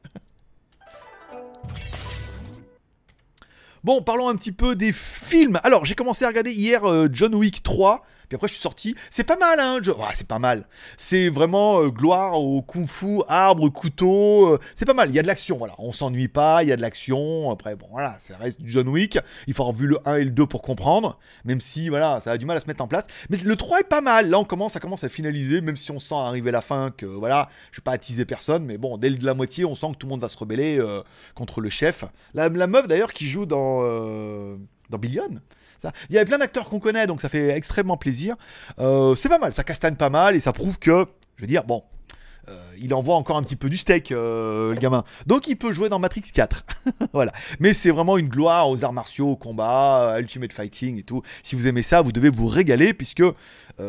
[3.84, 5.58] Bon, parlons un petit peu des films.
[5.64, 8.94] Alors, j'ai commencé à regarder hier euh, John Wick 3 Puis après, je suis sorti.
[9.10, 9.80] C'est pas mal, hein.
[9.82, 9.92] Je...
[10.14, 10.66] c'est pas mal.
[10.96, 14.54] C'est vraiment euh, gloire au kung-fu, arbre, couteau.
[14.54, 15.10] Euh, c'est pas mal.
[15.10, 15.74] Il y a de l'action, voilà.
[15.76, 16.62] On s'ennuie pas.
[16.62, 17.50] Il y a de l'action.
[17.50, 19.18] Après, bon, voilà, ça reste du John Wick.
[19.48, 21.18] Il faut avoir vu le 1 et le 2 pour comprendre.
[21.44, 23.04] Même si, voilà, ça a du mal à se mettre en place.
[23.28, 24.30] Mais le 3 est pas mal.
[24.30, 25.60] Là, on commence, ça commence à finaliser.
[25.60, 28.64] Même si on sent arriver la fin que, voilà, je vais pas attiser personne.
[28.64, 31.02] Mais bon, dès la moitié, on sent que tout le monde va se rebeller euh,
[31.34, 32.06] contre le chef.
[32.32, 33.82] La, meuf, d'ailleurs, qui joue dans,
[34.88, 35.38] dans Billion.
[36.08, 38.36] Il y avait plein d'acteurs qu'on connaît, donc ça fait extrêmement plaisir.
[38.78, 41.64] Euh, c'est pas mal, ça castagne pas mal et ça prouve que, je veux dire,
[41.64, 41.82] bon,
[42.48, 45.04] euh, il envoie encore un petit peu du steak, euh, le gamin.
[45.26, 46.64] Donc il peut jouer dans Matrix 4.
[47.12, 47.32] voilà.
[47.60, 51.22] Mais c'est vraiment une gloire aux arts martiaux, au combat, Ultimate Fighting et tout.
[51.42, 53.22] Si vous aimez ça, vous devez vous régaler puisque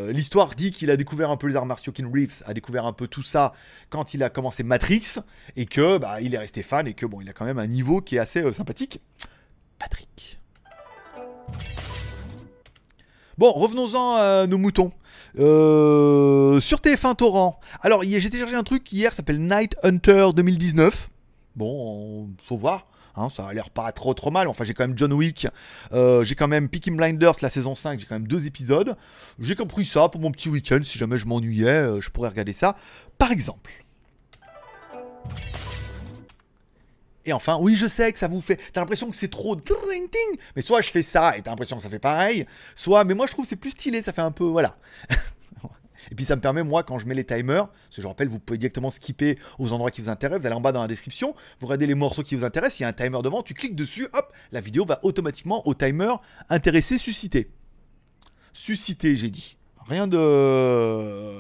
[0.10, 1.92] l'histoire dit qu'il a découvert un peu les arts martiaux.
[1.92, 3.54] Ken Reeves a découvert un peu tout ça
[3.92, 5.20] quand il a commencé Matrix
[5.56, 7.68] et que bah, il est resté fan et que bon, il a quand même un
[7.68, 9.02] niveau qui est assez sympathique.
[9.78, 10.13] Patrick.
[13.38, 14.92] Bon, revenons-en à nos moutons.
[15.40, 17.60] Euh, sur TF1 Torrent.
[17.82, 21.10] Alors, j'ai téléchargé un truc hier s'appelle Night Hunter 2019.
[21.56, 22.86] Bon, faut voir.
[23.16, 24.48] Hein, ça a l'air pas trop trop mal.
[24.48, 25.48] Enfin, j'ai quand même John Wick.
[25.94, 28.00] Euh, j'ai quand même Picking Blinders, la saison 5.
[28.00, 28.96] J'ai quand même deux épisodes.
[29.40, 30.80] J'ai compris ça pour mon petit week-end.
[30.84, 32.76] Si jamais je m'ennuyais, euh, je pourrais regarder ça.
[33.18, 33.72] Par exemple.
[37.26, 38.60] Et enfin, oui, je sais que ça vous fait.
[38.74, 39.58] T'as l'impression que c'est trop.
[40.56, 42.46] Mais soit je fais ça et t'as l'impression que ça fait pareil.
[42.76, 44.44] Soit, mais moi je trouve que c'est plus stylé, ça fait un peu.
[44.44, 44.78] Voilà.
[46.12, 48.28] et puis ça me permet, moi, quand je mets les timers, parce que je rappelle,
[48.28, 50.42] vous pouvez directement skipper aux endroits qui vous intéressent.
[50.42, 52.80] Vous allez en bas dans la description, vous regardez les morceaux qui vous intéressent.
[52.82, 55.74] Il y a un timer devant, tu cliques dessus, hop, la vidéo va automatiquement au
[55.74, 56.14] timer
[56.50, 57.52] intéressé, suscité.
[58.54, 59.58] Suscité, j'ai dit.
[59.88, 61.40] Rien de.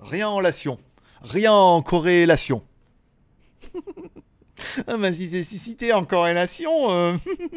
[0.00, 0.78] Rien en relation.
[1.22, 2.62] Rien en corrélation.
[4.86, 6.90] Ah bah si c'est suscité en corrélation.
[6.90, 7.16] Euh.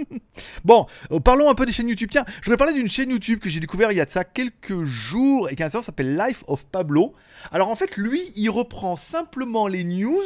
[0.66, 2.10] bon, euh, parlons un peu des chaînes YouTube.
[2.12, 4.24] Tiens, je voudrais parler d'une chaîne YouTube que j'ai découvert il y a de ça
[4.24, 7.14] quelques jours et qui s'appelle Life of Pablo.
[7.52, 10.22] Alors en fait, lui, il reprend simplement les news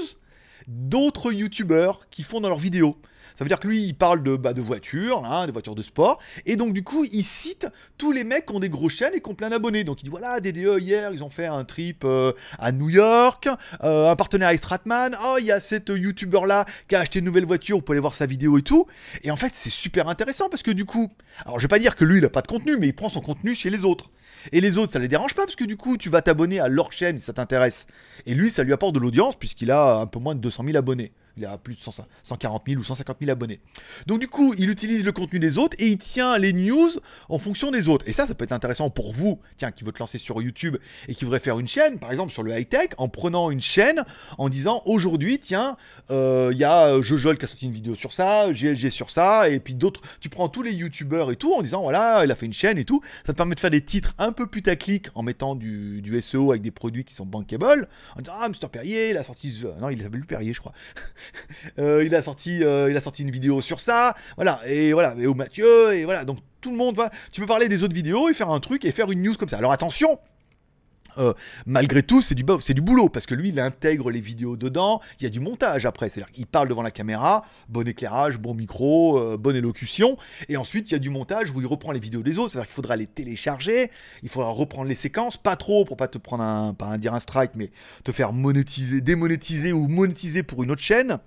[0.67, 2.97] d'autres YouTubeurs qui font dans leurs vidéos.
[3.35, 5.83] Ça veut dire que lui, il parle de, bah, de voitures, hein, des voitures de
[5.83, 6.19] sport.
[6.45, 7.67] Et donc, du coup, il cite
[7.97, 9.83] tous les mecs qui ont des grosses chaînes et qui ont plein d'abonnés.
[9.83, 13.49] Donc, il dit voilà, DDE, hier, ils ont fait un trip euh, à New York,
[13.83, 15.15] euh, un partenaire avec Stratman.
[15.25, 18.01] Oh, il y a cette YouTuber-là qui a acheté une nouvelle voiture, vous pouvez aller
[18.01, 18.87] voir sa vidéo et tout.
[19.23, 21.09] Et en fait, c'est super intéressant parce que du coup,
[21.45, 23.09] alors je vais pas dire que lui, il a pas de contenu, mais il prend
[23.09, 24.11] son contenu chez les autres.
[24.51, 26.67] Et les autres, ça les dérange pas parce que du coup, tu vas t'abonner à
[26.67, 27.87] leur chaîne si ça t'intéresse.
[28.25, 30.77] Et lui, ça lui apporte de l'audience puisqu'il a un peu moins de 200 000
[30.77, 31.11] abonnés.
[31.37, 33.59] Il a plus de 140 000 ou 150 000 abonnés.
[34.07, 36.89] Donc du coup, il utilise le contenu des autres et il tient les news
[37.29, 38.07] en fonction des autres.
[38.07, 40.77] Et ça, ça peut être intéressant pour vous, tiens, qui veut te lancer sur YouTube
[41.07, 44.03] et qui voudrait faire une chaîne, par exemple sur le high-tech, en prenant une chaîne,
[44.37, 45.77] en disant aujourd'hui, tiens,
[46.11, 49.09] euh, il y a euh, Jojol qui a sorti une vidéo sur ça, GLG sur
[49.09, 50.01] ça, et puis d'autres.
[50.19, 52.77] Tu prends tous les YouTubeurs et tout en disant voilà, il a fait une chaîne
[52.77, 53.01] et tout.
[53.25, 56.61] Ça te permet de faire des titres un peu putaclic en mettant du, SEO avec
[56.61, 57.87] des produits qui sont bankable.
[58.15, 58.69] En disant ah, Mr.
[58.71, 59.63] Perrier, il a sorti.
[59.79, 60.73] Non, il s'appelle Perrier, je crois.
[61.79, 64.15] Euh, il, a sorti, euh, il a sorti une vidéo sur ça.
[64.35, 66.23] Voilà, et voilà, et au Mathieu, et voilà.
[66.23, 67.09] Donc tout le monde va.
[67.31, 69.49] Tu peux parler des autres vidéos et faire un truc et faire une news comme
[69.49, 69.57] ça.
[69.57, 70.19] Alors attention,
[71.17, 71.33] euh,
[71.65, 75.01] malgré tout, c'est du, boulot parce que lui, il intègre les vidéos dedans.
[75.19, 78.53] Il y a du montage après, c'est-à-dire qu'il parle devant la caméra, bon éclairage, bon
[78.53, 80.17] micro, bonne élocution,
[80.49, 82.51] et ensuite il y a du montage où il reprend les vidéos des autres.
[82.51, 83.91] C'est-à-dire qu'il faudra les télécharger,
[84.23, 87.13] il faudra reprendre les séquences, pas trop pour pas te prendre un, pas un dire
[87.13, 87.71] un strike, mais
[88.03, 91.19] te faire monétiser, démonétiser ou monétiser pour une autre chaîne.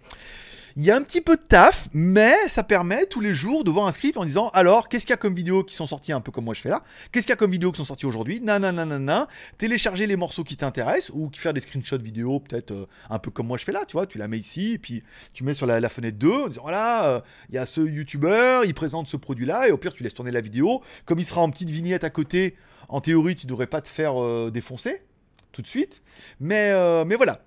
[0.80, 3.70] Il y a un petit peu de taf, mais ça permet tous les jours de
[3.72, 6.12] voir un script en disant alors qu'est-ce qu'il y a comme vidéos qui sont sorties
[6.12, 6.84] un peu comme moi je fais là?
[7.10, 8.40] Qu'est-ce qu'il y a comme vidéos qui sont sorties aujourd'hui?
[8.40, 9.26] Nanana,
[9.58, 13.48] télécharger les morceaux qui t'intéressent ou faire des screenshots vidéo peut-être euh, un peu comme
[13.48, 15.88] moi je fais là, tu vois, tu la mets ici puis tu mets sur la,
[15.88, 19.46] fenêtre 2 en disant voilà, euh, il y a ce youtubeur, il présente ce produit
[19.46, 22.04] là et au pire tu laisses tourner la vidéo, comme il sera en petite vignette
[22.04, 22.54] à côté,
[22.88, 25.02] en théorie tu devrais pas te faire euh, défoncer
[25.50, 26.02] tout de suite.
[26.38, 26.72] Mais,
[27.04, 27.40] mais voilà,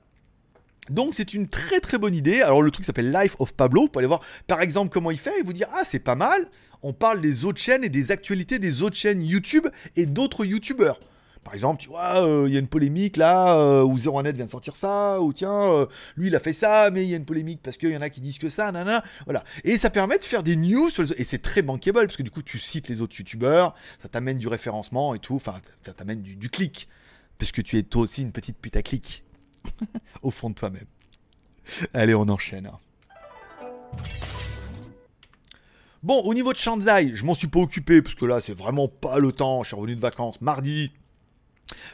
[0.91, 2.41] donc c'est une très très bonne idée.
[2.41, 3.83] Alors le truc s'appelle Life of Pablo.
[3.83, 6.15] Vous pouvez aller voir par exemple comment il fait et vous dire ah c'est pas
[6.15, 6.47] mal.
[6.83, 10.99] On parle des autres chaînes et des actualités des autres chaînes YouTube et d'autres YouTubeurs.
[11.43, 14.35] Par exemple, tu vois, euh, il y a une polémique là euh, où Zero Net
[14.35, 17.15] vient de sortir ça, ou tiens, euh, lui il a fait ça, mais il y
[17.15, 19.43] a une polémique parce qu'il y en a qui disent que ça, nana, voilà.
[19.63, 22.29] Et ça permet de faire des news sur et c'est très bankable parce que du
[22.29, 23.73] coup tu cites les autres youtubeurs,
[24.03, 26.87] ça t'amène du référencement et tout, enfin ça t'amène du, du clic,
[27.39, 29.23] parce que tu es toi aussi une petite putaclic.
[30.21, 30.85] au fond de toi-même.
[31.93, 32.69] Allez, on enchaîne.
[36.03, 38.87] Bon, au niveau de Shanzai, je m'en suis pas occupé parce que là, c'est vraiment
[38.87, 39.61] pas le temps.
[39.63, 40.91] Je suis revenu de vacances mardi.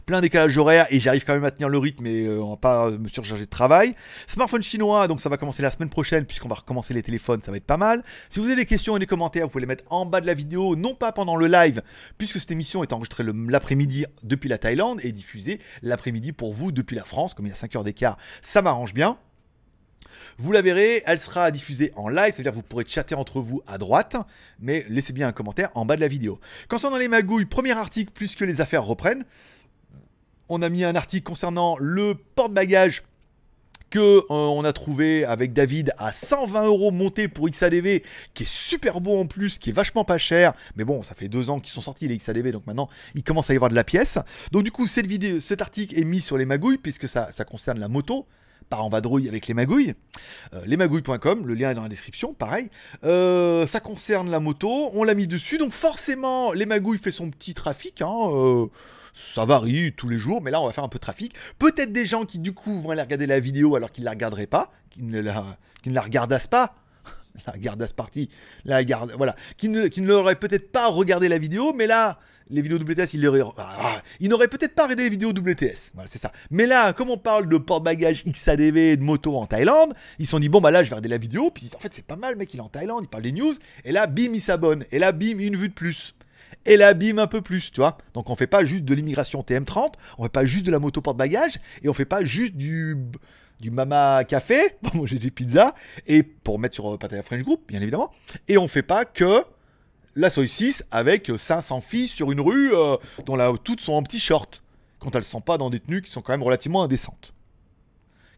[0.06, 2.58] Plein décalage horaire et j'arrive quand même à tenir le rythme et euh, on va
[2.58, 3.96] pas me surcharger de travail.
[4.28, 7.52] Smartphone chinois, donc ça va commencer la semaine prochaine puisqu'on va recommencer les téléphones, ça
[7.52, 8.04] va être pas mal.
[8.30, 10.28] Si vous avez des questions et des commentaires, vous pouvez les mettre en bas de
[10.28, 11.82] la vidéo, non pas pendant le live,
[12.18, 16.96] puisque cette émission est enregistrée l'après-midi depuis la Thaïlande et diffusée l'après-midi pour vous depuis
[16.96, 19.18] la France, comme il y a 5 heures d'écart, ça m'arrange bien.
[20.38, 23.78] Vous la verrez, elle sera diffusée en live, c'est-à-dire vous pourrez chatter entre vous à
[23.78, 24.18] droite,
[24.60, 26.40] mais laissez bien un commentaire en bas de la vidéo.
[26.70, 29.26] Concernant les magouilles, premier article, plus que les affaires reprennent,
[30.50, 33.04] on a mis un article concernant le porte-bagages
[33.90, 38.48] que euh, on a trouvé avec David à 120 euros monté pour XADV, qui est
[38.50, 40.54] super beau en plus, qui est vachement pas cher.
[40.76, 43.50] Mais bon, ça fait deux ans qu'ils sont sortis les XADV, donc maintenant il commence
[43.50, 44.20] à y avoir de la pièce.
[44.52, 47.46] Donc du coup, cette vidéo, cet article est mis sur les magouilles puisque ça, ça
[47.46, 48.26] concerne la moto
[48.70, 49.94] par en vadrouille avec les magouilles.
[50.54, 52.70] Euh, lesmagouilles.com, le lien est dans la description, pareil.
[53.04, 57.30] Euh, ça concerne la moto, on l'a mis dessus, donc forcément, les magouilles fait son
[57.30, 58.02] petit trafic.
[58.02, 58.68] Hein, euh,
[59.14, 61.34] ça varie tous les jours, mais là on va faire un peu de trafic.
[61.60, 64.12] Peut-être des gens qui du coup vont aller regarder la vidéo alors qu'ils ne la
[64.12, 66.76] regarderaient pas, qui ne la, qui ne la regardassent pas.
[67.46, 68.30] La regardasse partie,
[68.66, 72.18] la garde, voilà, qui ne, qui ne l'auraient peut-être pas regardé la vidéo, mais là,
[72.50, 75.92] les vidéos WTS, il, aurait, ah, il n'aurait peut-être pas regardé les vidéos WTS.
[75.94, 76.32] Voilà, c'est ça.
[76.50, 80.32] Mais là, comme on parle de porte-bagages XADV et de moto en Thaïlande, ils se
[80.32, 81.52] sont dit, bon, bah là, je vais regarder la vidéo.
[81.52, 83.54] Puis en fait, c'est pas mal, mec, il est en Thaïlande, il parle des news.
[83.84, 84.86] Et là, bim, il s'abonne.
[84.92, 86.16] Et là, bim, une vue de plus.
[86.66, 87.98] Et là, bim, un peu plus, tu vois.
[88.14, 91.02] Donc, on fait pas juste de l'immigration TM30, on fait pas juste de la moto
[91.02, 92.98] porte-bagages, et on fait pas juste du
[93.72, 95.74] Mama Café pour manger des pizzas
[96.06, 98.12] et pour mettre sur euh, French Group, bien évidemment.
[98.48, 99.44] Et on fait pas que
[100.18, 104.04] la soy 6 avec 500 filles sur une rue euh, dont là, toutes sont en
[104.04, 104.64] petit short.
[105.00, 107.34] Quand elles sont pas dans des tenues qui sont quand même relativement indécentes.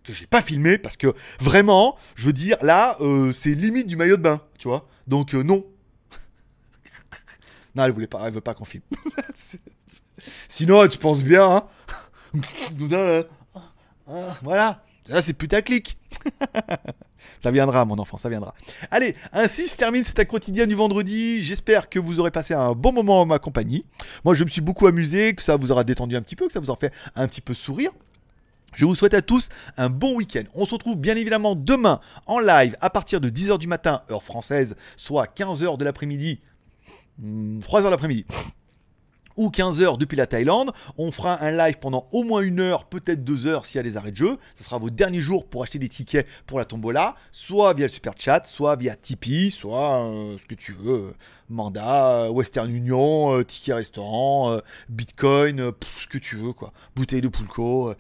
[0.04, 3.96] Que j'ai pas filmé parce que vraiment, je veux dire, là, euh, c'est limite du
[3.96, 4.86] maillot de bain, tu vois.
[5.08, 5.66] Donc euh, non.
[7.76, 8.84] non, elle voulait pas, elle veut pas qu'on filme.
[10.50, 11.64] Sinon, tu penses bien,
[12.36, 13.24] hein.
[14.42, 14.84] voilà.
[15.10, 15.98] Là, c'est putaclic.
[17.44, 18.54] ça viendra, mon enfant, ça viendra.
[18.92, 21.44] Allez, ainsi se termine cette quotidien du vendredi.
[21.44, 23.86] J'espère que vous aurez passé un bon moment en ma compagnie.
[24.24, 26.54] Moi, je me suis beaucoup amusé, que ça vous aura détendu un petit peu, que
[26.54, 27.92] ça vous aura fait un petit peu sourire.
[28.76, 30.44] Je vous souhaite à tous un bon week-end.
[30.54, 34.24] On se retrouve bien évidemment demain en live à partir de 10h du matin, heure
[34.24, 36.40] française, soit 15h de l'après-midi.
[37.20, 38.26] 3h hmm, de l'après-midi
[39.40, 40.72] ou 15 heures depuis la Thaïlande.
[40.98, 43.84] On fera un live pendant au moins une heure, peut-être deux heures s'il y a
[43.84, 44.38] des arrêts de jeu.
[44.56, 47.92] Ce sera vos derniers jours pour acheter des tickets pour la tombola, soit via le
[47.92, 51.14] super chat, soit via Tipeee, soit euh, ce que tu veux,
[51.48, 57.30] mandat, euh, Western Union, euh, ticket restaurant, Bitcoin, ce que tu veux quoi, bouteille de
[57.30, 57.94] Poulco.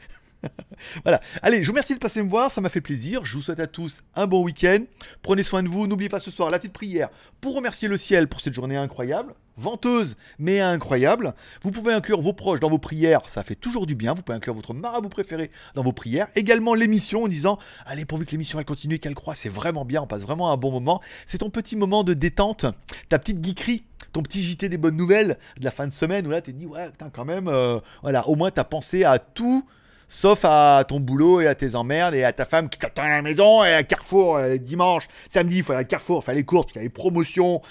[1.04, 1.21] voilà.
[1.41, 3.25] Allez, je vous remercie de passer me voir, ça m'a fait plaisir.
[3.25, 4.80] Je vous souhaite à tous un bon week-end.
[5.21, 5.88] Prenez soin de vous.
[5.88, 7.10] N'oubliez pas ce soir la petite prière
[7.41, 11.34] pour remercier le ciel pour cette journée incroyable venteuse mais incroyable.
[11.62, 14.13] Vous pouvez inclure vos proches dans vos prières, ça fait toujours du bien.
[14.13, 16.28] Vous pouvez inclure votre marabout préféré dans vos prières.
[16.36, 20.02] Également l'émission en disant Allez, pourvu que l'émission elle continue, qu'elle croit, c'est vraiment bien,
[20.02, 21.02] on passe vraiment un bon moment.
[21.28, 22.65] C'est ton petit moment de détente,
[23.10, 26.32] ta petite geekerie ton petit JT des bonnes nouvelles de la fin de semaine où
[26.32, 29.63] là t'es dit ouais putain quand même euh, voilà au moins t'as pensé à tout
[30.10, 33.10] sauf à ton boulot et à tes emmerdes et à ta femme qui t'attend à
[33.10, 36.65] la maison et à Carrefour euh, dimanche, samedi, il faut à Carrefour, il fallait courses,
[36.65, 37.62] parce qu'il y avait promotion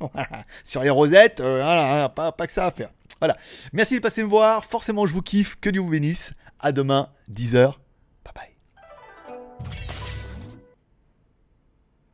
[0.64, 2.90] sur les rosettes, euh, pas, que ça à faire.
[3.20, 3.36] Voilà.
[3.72, 4.64] Merci de passer me voir.
[4.64, 5.56] Forcément, je vous kiffe.
[5.60, 6.32] Que Dieu vous bénisse.
[6.60, 7.72] À demain, 10h.
[8.24, 9.97] Bye bye.